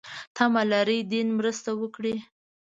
تمه 0.35 0.63
لري 0.71 0.99
دین 1.11 1.27
مرسته 1.37 1.69
وکړي. 1.81 2.15